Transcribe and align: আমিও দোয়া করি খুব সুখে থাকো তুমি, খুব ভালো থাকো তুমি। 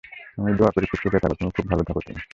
আমিও 0.37 0.57
দোয়া 0.57 0.71
করি 0.71 0.85
খুব 0.85 0.99
সুখে 1.03 1.19
থাকো 1.19 1.35
তুমি, 1.35 1.51
খুব 1.51 1.65
ভালো 1.71 1.83
থাকো 1.83 2.01
তুমি। 2.07 2.21